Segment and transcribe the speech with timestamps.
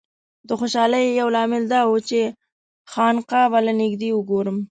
[0.47, 2.19] د خوشالۍ یو لامل دا و چې
[2.91, 4.57] خانقاه به له نږدې وګورم.